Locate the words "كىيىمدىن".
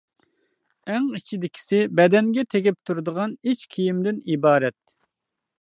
3.77-4.25